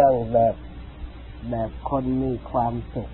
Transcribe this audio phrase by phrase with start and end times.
[0.00, 0.54] นั่งแบบ
[1.50, 3.10] แบบคนมีความสุข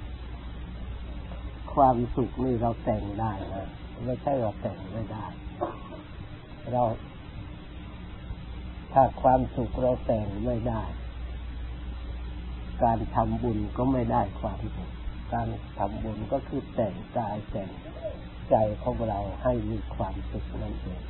[1.75, 3.69] ความสุขนี่เราแต่งได้นะ
[4.05, 5.25] ไม่ใช่เราแต่งไม่ได้
[6.73, 6.83] เรา
[8.93, 10.83] ถ้าความสุขเราแต่งไม่ได้
[12.83, 14.91] การทำบุญก็ไม่ได้ความสุข
[15.33, 15.49] การ
[15.79, 17.71] ทำบุญก็คือแต่งกายแต่ง
[18.51, 21.03] ใจของเราให้มีความสุขนั่นเอง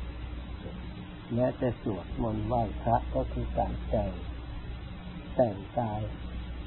[1.33, 4.11] แม้แต่สวดมนต์ไหว้พระก็คือการแต่ง
[5.35, 6.01] แต่งกาย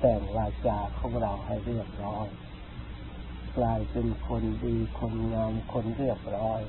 [0.00, 2.26] แต่งวาจาของเราให้เรียบร้อย
[3.59, 6.60] กลายเป็นคนดีคนงามคนเรียบร้อย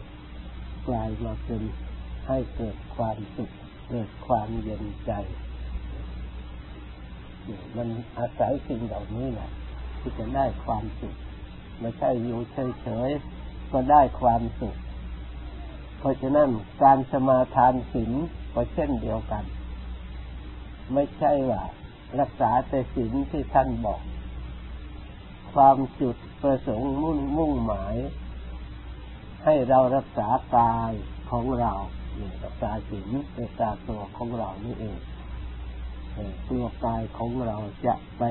[0.88, 1.62] กลายมาเป็น
[2.28, 3.52] ให้เกิดความสุข
[3.90, 5.12] เกิดความเย็นใจ
[7.76, 7.88] มัน
[8.18, 9.50] อาศัยสิ่งเหล่านี้แหละ
[10.00, 11.16] ที่จะได้ความสุข
[11.80, 12.40] ไม่ใช่อยู่
[12.82, 14.76] เฉยๆก็ได้ความสุข
[16.00, 16.50] เพราะฉะนั้น
[16.84, 18.12] การสมาทานศีล
[18.54, 19.44] ก็เช่นเดียวกัน
[20.94, 21.62] ไม่ใช่ว่า
[22.20, 24.02] รักษาแต่ศีลที่ท่านบอก
[25.54, 27.96] ความจุดประสงค์มุ่งมุ่งหมาย
[29.46, 30.92] ให้เรารักษากาย
[31.32, 31.74] ของเรา
[32.16, 34.98] เนี่ยรักษาศีลรักษาตัวของเรานี่เอง
[36.50, 38.24] ตัวกายของเราจะไป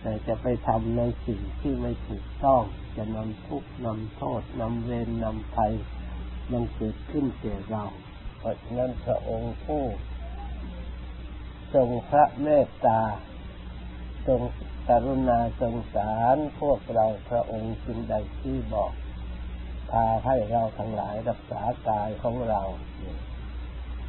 [0.00, 2.62] แต่จะไปทำในสิ่งที่ไม่ถูกต้อง
[2.96, 5.72] จะนำทุกข์นำโทษนำเวรนำภัย
[6.52, 7.84] มันเกิดขึ้นแก่เรา
[8.38, 9.82] เพราะฉะนั้นพระองค์ผู้
[11.74, 13.00] ทรงพระเมตตา
[14.26, 14.40] ทรง
[14.88, 18.92] กรุณาสงสารพวกเราพระองค์จึงได้ที่บอก
[19.90, 22.62] พาให้เราทั้งหลายรักษากายของเรา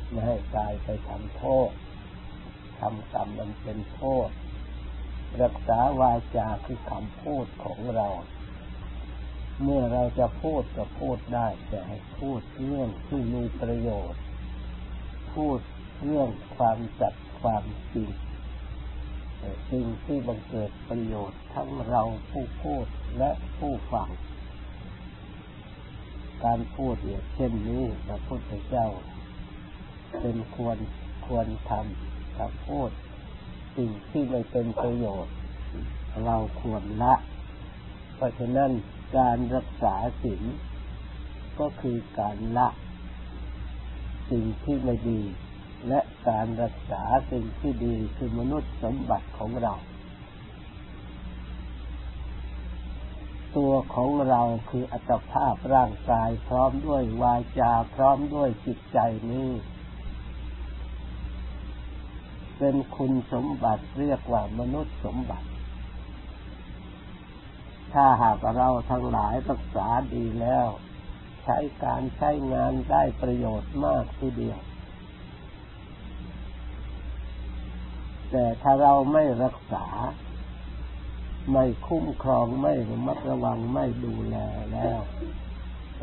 [0.10, 1.70] ไม่ให้กายไปทำโทษ
[2.80, 4.30] ทำกรรมมันเป็นโทษ
[5.42, 8.08] รักษาวาจาคือคำพูดของเรา
[9.64, 14.22] เมื่อเราจะพูดก็พูดได้แต่ให้พูดเรื่องที่มีประโยชน์
[15.34, 15.60] พูด
[16.04, 18.10] เรื่องความจัด ความจริง
[19.72, 22.86] สิ่งที่บังเกิดประโยชน์ทั้งเราผู้พูด
[23.18, 24.10] และผู้ฟัง
[26.46, 28.88] การพูดเนี่ยเช่นนี้พระพุทธเจ้า
[30.20, 30.78] เป็นควร
[31.28, 32.90] ควรทำถ้าพูด
[33.78, 35.36] สิ่งที่ไม่เป็นประโยชน์
[36.26, 37.16] เราควรละ
[38.16, 38.72] เพราะฉะนั้น
[39.18, 40.44] การรักษาศีล
[41.60, 42.68] ก็คือการละ
[44.32, 45.22] สิ่งที่ไม่ดี
[45.88, 49.74] และการรักษาสิ่งที่ดีคือมนุษย์สมบัติของเรา
[53.58, 59.00] ตัวของเราคืออัตภาพร่างกายพร้อมด้วยวาจาพร้อมด้วยจิตใจ
[59.32, 59.50] นี้
[62.58, 65.48] เป็นคุณสมบัติเรียกว่ามนุษย์สมบัติ
[67.94, 70.68] ถ้าหากเราทั้งหลายรักษาดีแล้ว
[71.44, 74.60] ใช้การใช้งานได้ประโยชน์มากทีเดียว
[78.32, 79.86] แต่ถ้าเราไม่รักษา
[81.54, 84.36] ไม่คุ้มครองไม่ระมัดระวังไม่ดูแล
[84.74, 85.00] แล้ว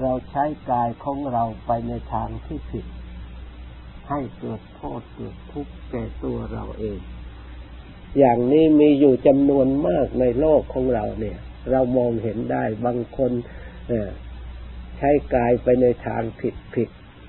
[0.00, 2.86] เราใช้กายของเราไปในทางที่ผิด
[4.08, 7.00] ให้เกิดโทษเกิดทุกข์แก่ตัวเราเอง
[8.18, 11.38] อย่างนี้มีอยู่จำนวนมากในโลกของเราเนี่ย
[11.70, 13.32] เรามองเห็นได้บางคน
[14.98, 16.88] ใช้กายไปในทางผิดผิด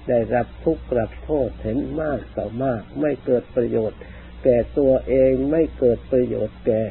[0.10, 4.00] ได้รับทุกข์รับโทษเห็นมากต่อมาก ไม่เกิดประโยชน์
[4.44, 6.84] แก่ตัวเองไม่เกิดประโยชน์แก่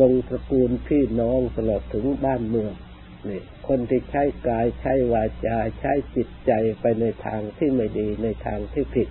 [0.00, 2.72] วงตระกูลพี่น้องตลอดถึงบ้านเมือง
[3.28, 9.08] นี่คนที่ใช้กายใช้วาจาใช้จิตใจไปในทางที่ไม่ดีในทางที่ผิด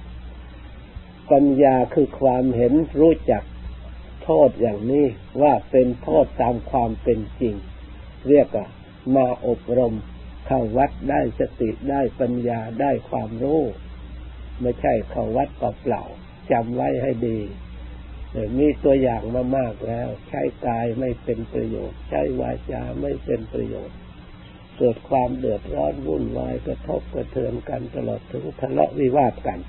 [1.32, 3.44] ปัญญาคือความเห็นรู้จัก
[4.24, 5.06] โทษอย่างนี้
[5.42, 7.56] ว่าเป็นโทษตามความเป็นจริง
[8.30, 8.68] เรียกว่า
[9.16, 9.96] มาอบรม
[10.48, 13.62] เข้าวัดได้สติได้ปัญญาได้ความรู้
[14.62, 16.04] ไม่ใช่เข้าวัดเปล่า
[16.52, 17.40] จำไว้ให้ดี
[18.60, 23.98] มีตัวอย่างมามากแล้ว ใช้กายไม่เป็นประโยชน์ ใช้วาจาไม่เป็นประโยชน์
[24.78, 29.60] เกิดความเดือดร้อนวุ่นวายกระทบกระเทือนกันตลอดถึงทะเลาะวิวาทกัน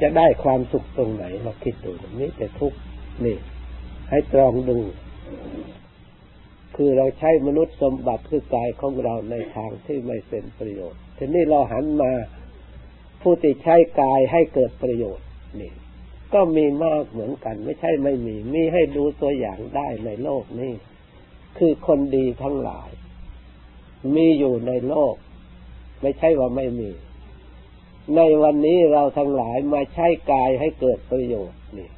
[0.00, 2.72] จะได้ความสุขตรงไหนเราคิดดูนี้แต่ทุก
[3.24, 3.36] นี่
[4.10, 4.78] ให้ตรองดู
[6.76, 12.12] คือเราใช้มนุษย์สมบัติคือกายของเราในทางที่ไม่เป็นประโยชน์ทีนี้เราหันมา
[13.22, 15.26] ผู้ที่ใช้กายให้เกิดประโยชน์
[15.60, 15.72] นี่
[16.34, 20.72] ก็มีมากเหมือนกัน ไม่ใช่ไม่มี มีให้ดูตัวอย่างได้ในโลกนี้
[21.58, 22.90] คือคนดีทั้งหลาย
[24.16, 25.14] มีอยู่ในโลก
[26.02, 26.90] ไม่ใช่ว่าไม่มี
[28.16, 31.90] ในวันนี้เราทั้งหลายมาใช้กายให้เกิดประโยชน์นี่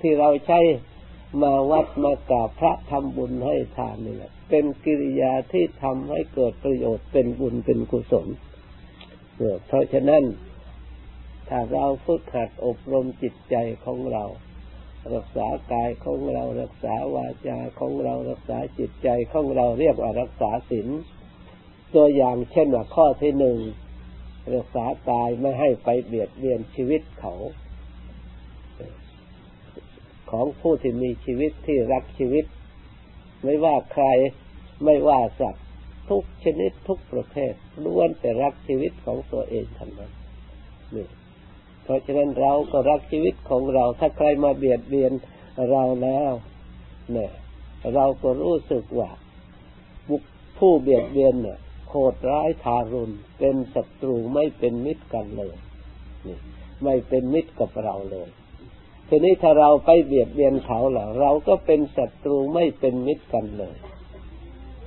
[0.00, 0.60] ที่เราใช้
[1.42, 8.28] มาวัดมากราบพระทำบุญให้ทานนี่แหละเป็นกิริยาที่ทำให้เกิดประโยชน์เป็นบุญเป็นกุศล
[9.66, 10.22] เพราะฉะนั้น
[11.48, 14.24] ถ้าเราฝึกหัดอบรมจิตใจของเรา
[15.14, 20.88] รักษากายของเรารักษาวาจาของเรารักษาจิตใจของเราเรียกว่ารักษาศีล
[21.94, 23.58] ตัวอย่างเช่นว่าข้อที่หนึ่ง
[24.54, 27.34] รักษากายไม่ให้ไปเบียดเบียนชีวิตเขา
[30.30, 32.44] ของผู้ที่มีชีวิตที่รักชีวิต
[33.44, 34.06] ไม่ว่าใคร
[34.84, 35.66] ไม่ว่าสัตว์
[36.10, 37.52] ทุกชนิดทุกประเภท
[37.84, 40.12] ล้วนแต่รักชีวิตของตัวเองทั้งนั้น
[40.94, 41.06] นี่
[41.88, 45.12] เพราะฉะนั้นเราก็รักชีวิตของเรา ถ้าใครมาเบียดเบียน
[45.70, 46.32] เราแล้ว
[47.12, 47.32] เนี่ย
[47.94, 49.10] เราก็รู้สึกว่า
[50.58, 51.58] ผู้เบียดเบียนเนี่ย
[51.88, 55.56] โหดร้ายทารุณเป็นศัตรูไม่เป็นมิตรกันเลย
[56.26, 56.38] นี่
[56.84, 58.28] ไม่เป็นมิตรกับเราเลย
[59.08, 63.76] ทีนี้ถ้าเราไปเบียดเบียนเขาล่ะเราก็เป็นศัตรูไม่เป็นมิตรกันเลย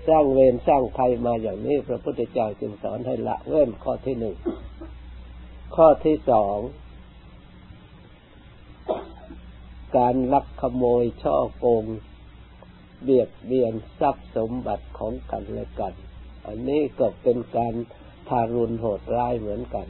[0.08, 4.36] สร้างเวรสร้างภัยมาอย่างนี้พระพุทธเจ้าจึงสอนให้ละเว้นข้อที่หนึ่ง
[5.76, 6.58] ข้อที่สอง
[9.98, 11.86] การลักขโมยช่อโกง
[13.04, 15.94] เบียดเบียนทรัพย์สมบัติของกันและกัน
[16.48, 17.74] อันนี้ก็เป็นการ
[18.28, 19.88] ทารุณโหดร้ายเหมือนกัน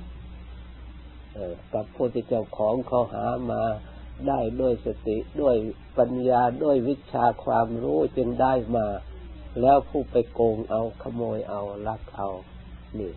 [1.74, 3.63] กับผู้ที่เจ้าของเขาหามา
[4.27, 5.56] ได้ด้วยสติด้วย
[5.98, 8.88] ปัญญาด้วยวิชาความรู้จึงได้มา
[9.62, 12.30] แล้วผู้ไปโกงเอาขโมยเอาลักเอา
[13.00, 13.12] นี่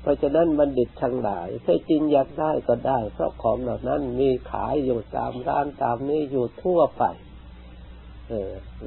[0.00, 7.04] เพราะฉะนั้นบัณฑิตทั้งหลายถ้าจริงอยากได้ก็ได้ เพราะของเหล่านั้นมีขายอยู่ตามร้านตามนี้อยู่ทั่วไป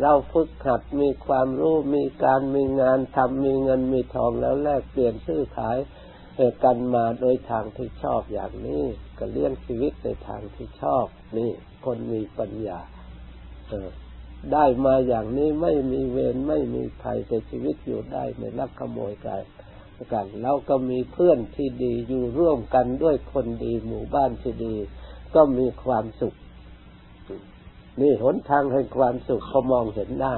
[0.01, 5.77] เราฝึกหัดมีความรู้มีการมีงานทำมีเงินมีทองแล้วแลกเปลี่ยนซื้อขาย
[6.63, 8.83] กันมาโดยทางที่ชอบอย่างนี้
[9.17, 11.05] ก็เลี้ยงชีวิตในทางที่ชอบ
[11.37, 11.51] นี่
[11.85, 12.79] คนมีปัญญา
[14.53, 19.41] ได้มาอย่างนี้ไม่มีเวรไม่มีภัยแต่ชีวิตอยู่ได้ไม่ลักขโมยกัน
[20.13, 24.75] กันเราก็มีเพื่อนที่ดีอยู่ร่วมกันด้วยคนดีหมู่บ้านที่ดี
[25.35, 26.35] ก็มีความสุข
[28.01, 30.35] นี่หนทางแห่งความสุขเขามองเห็นได้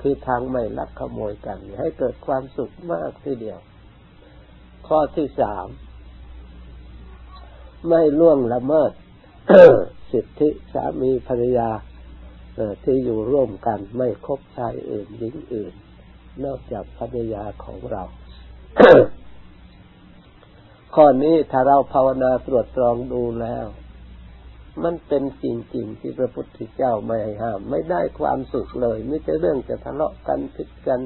[0.00, 3.58] คือทางไม่ลักขโมยกัน ให้เกิดความสุขมากทีเดียว
[4.86, 5.66] ข้อที่สาม
[7.88, 8.92] ไม่ล่วงละเมิด
[10.12, 11.70] สิทธิสามีภรรยา
[12.84, 15.74] ที่อยู่ร่วมกันไม่คบชายอื่นหญิงอื่น
[16.44, 18.02] นอกจากภรรยาของเรา
[20.94, 23.66] ข้อนี้ถ้าเราภาวนาตรวจตรองดูแล้ว
[24.82, 31.00] มันเป็นจริงๆที่พระพุทธเจ้าไม่ห้ห้าม ไม่ได้ความสุขเลยไม่ใช่เรื่องจะทะเลาะกันผิดกัน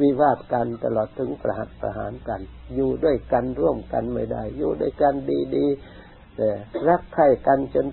[0.00, 2.40] วิวาทกันตลอดถึงประหัตประหารกัน
[2.74, 5.14] อยู่ด้วยกันร่วมกันไม่ได้ อยู่ด้วยกัน
[5.56, 6.48] ดีๆแต่
[6.88, 7.86] รักใคร่กันจน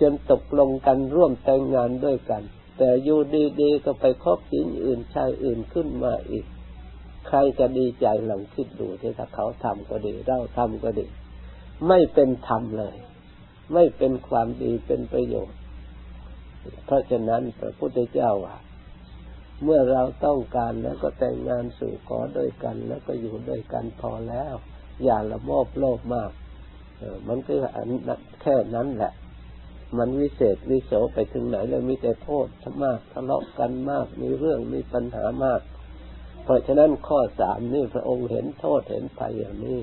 [0.00, 2.42] จนตกลงกันร่วมแต่งงานด้วยกัน
[2.78, 3.20] แต่อยู่
[3.60, 6.46] ดีๆก็ไปคบหญิงอื่นชายอื่นขึ้นมาอีก
[7.28, 11.06] ใครจะดีใจลองคิดดูที่ถ้าเขาทำก็ดี เราทำก็ดี
[11.88, 12.96] ไม่เป็นธรรมเลย
[13.74, 15.58] ไม่เป็นความดีเป็นประโยชน์
[16.84, 18.56] เพราะฉะนั้นพระพุทธเจ้าว่า
[19.64, 24.54] เมื่อเราต้องการแล้วก็แต่งงานสู่ขอด้วยกัน แล้วก็อยู่ด้วยกันพอแล้ว
[25.04, 26.30] อย่าละโมบโลภมาก
[26.98, 27.52] เออมันก็
[28.42, 29.12] แค่นั้นแหละ
[29.98, 32.46] มันวิเศษวิโสไปถึงไหนแล้วมีแต่โทษ
[32.84, 35.60] มากทะเลาะกันมาก มีเรื่องมีปัญหามาก
[36.44, 39.78] เพราะฉะนั้นข้อสามนี่พระองค์เห็นโทษเห็นภัยอย่างนี้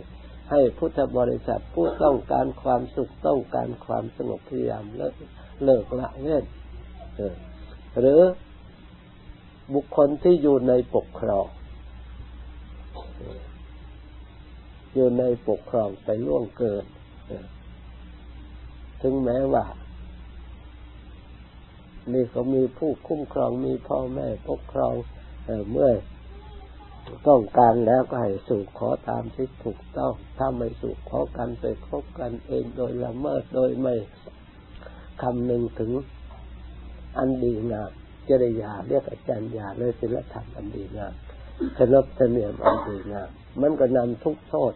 [0.52, 5.14] ให้พุทธบริษัทผู้ต้องการความสุขต้องการความสงบพยายามเลิก
[5.64, 6.46] เลิกละเว้น
[8.00, 8.22] หรือ
[9.74, 11.48] บุคคลที่อยู่ในปกครอง
[14.94, 16.86] อยู่ในปกครองไปล่วงเกิน
[19.02, 19.66] ถึงแม้ว่า
[22.14, 24.94] นี่เขามีผู้คุ้มครองมีพ่อแม่ปกครอง
[25.72, 25.92] เมื่อ
[27.28, 33.96] ต้องการแล้วก็ให้สู่ขอตามที่ถูกต้อง ถ้าไม่สู่ขอกันไปคบกันเองโดยละเมิดโดยไม่
[35.22, 35.92] คำนึงถึง
[37.18, 37.92] อันดีงาม
[38.30, 41.14] จริยาเรียกอาจารย์ยาเลยศิลธรรมอันดีงาม
[41.78, 43.30] ขนบธรรมเนียมอันดีงาม
[43.62, 44.74] มันก็นำทุกโทษ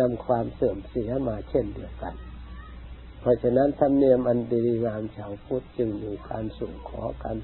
[0.00, 2.14] นำความเสื่อมเสียมาเช่นเดียวกัน
[3.20, 7.36] เพราะฉะนั้นธรรมเนียมอันดีงามชาวพุทธจึงมีการสู่ขอกัน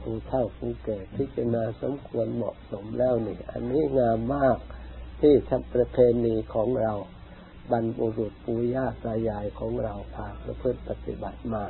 [0.00, 4.58] ผู้เฒ่าผู้แก่พิจารณาสมควรเหมาะสมแล้วนี่ อันนี้งามมาก
[5.20, 6.92] ที่ทำประเพณีของเรา
[7.72, 11.64] บรรพุรุษปู่ย่าตายายของเราพาประพฤติปฏิบัติมา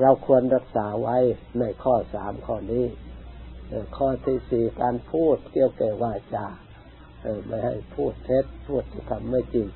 [0.00, 1.16] เราควรรักษาไว้
[1.58, 2.86] ในข้อสามข้อนี้
[3.96, 6.46] ข้อที่สี่การพูดเกี่ยวแก่วาจา
[7.46, 9.68] ไม่ให้พูดเท็จพูดคำไม่จริง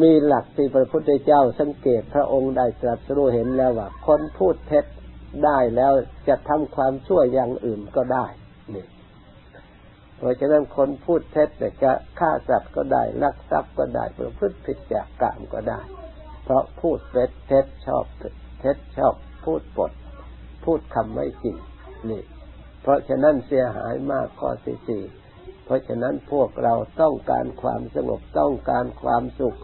[0.00, 4.84] มีหลักที่พระพุทธเจ้าสังเกตพระองค์ได้ตรัสรู้เห็นแล้วว่าคนพูดเท็จ
[5.44, 5.92] ได้แล้ว
[6.28, 8.26] จะทำความชั่วอย่างอื่นก็ได้
[8.74, 8.86] นี่
[10.16, 15.80] เพราะฉะนั้นคนพูดเท็จแต่จะฆ่าสัตว์ก็ได้ลักทรัพย์ก็ได้ประพฤติผิดจากกามก็ได้
[16.44, 18.04] เพราะพูดเท็จเท็จชอบ
[18.60, 19.92] เท็จชอบพูดปด
[20.64, 21.56] พูดคำไม่จริง
[22.10, 22.22] นี่
[22.82, 25.02] เพราะฉะนั้นเสียหายมากข้อที่สี่
[25.64, 29.56] เพราะฉะนั้นพวกเราต้องการความสงบต้องการความสุข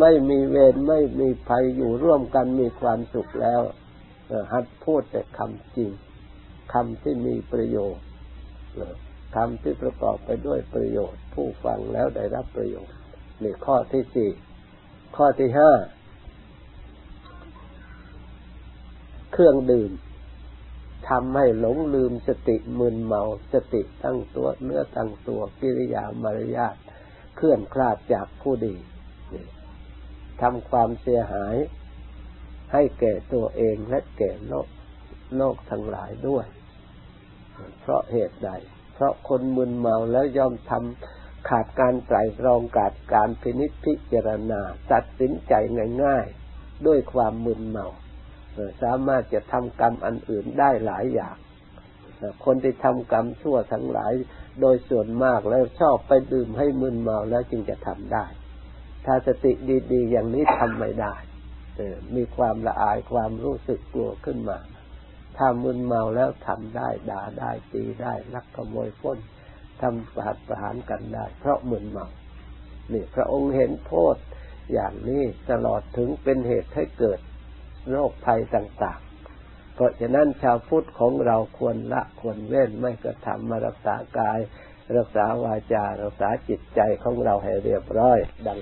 [0.00, 3.60] ไม่มีเวรไม่มีภัยอยู่ร่วมกันมีความสุขแล้ว
[4.52, 5.90] หัดพูดแต่คำจริง
[6.72, 8.04] คำที่มีประโยชน์
[9.36, 12.96] คำที่ประกอบไปด้วยประโยชน์ ผู้ฟังแล้วได้รับประโยชน์
[13.42, 14.30] นี่ข้อที่สี่
[15.16, 15.70] ข้อที่ห้า
[19.32, 19.90] เครื่องดื่ม
[21.08, 23.22] ทำให้หลงลืมสติมึนเมา
[23.52, 26.76] สติตั้งตัวเนื้อตั้งตัวกิริยามารยาท
[27.36, 28.74] เคลื่อนคลาดจากผู้ดี
[30.42, 31.56] ทำความเสียหาย
[32.72, 34.68] ให้แก่ตัวเองและแก่โลก
[35.36, 36.46] โลกทั้งหลายด้วย
[37.80, 38.50] เพราะเหตุใด
[38.94, 44.60] เพราะคนมึนเมาแล้วย่อมทำขาดการไตรตรองขาดการพินิจพิจารณา
[44.92, 45.52] ตัดสินใจ
[46.04, 47.86] ง่ายๆ ด้วยความมึนเมา
[48.82, 51.36] สามารถจะทำกรรมอันอื่นได้หลายอย่าง
[52.44, 54.12] คนที่ทำกรรมชั่วทั้งหลาย
[54.60, 58.24] โดยส่วนมากแล้วชอบไปดื่มให้มึนเมาแล้วจึงจะทำได้
[59.06, 59.52] ถ้าสติ
[59.92, 61.14] ดี ๆ อย่างนี้ทำไม่ได้
[62.14, 64.58] มีความละอายความรู้สึกกลัวขึ้นมา
[65.36, 69.18] ถ้ามึนเมาแล้วทำได้ด่าได้ตีได้ลักขโมยพ้น
[69.80, 72.06] ทำประหัตประหารกันได้ เพราะมึนเมา
[72.92, 74.16] นี่พระองค์เห็นโทษ
[74.72, 77.20] อย่างนี้ตลอดถึงเป็นเหตุให้เกิด
[77.90, 84.38] โรคภัยต่างๆ เพราะฉะนั้นชาวพุทธของเราควรละควรเว้นไม่กระทำมารักษากาย
[84.96, 88.60] รักษาวาจา รักษาจิตใจของเราให้เรียบร้อย ดัง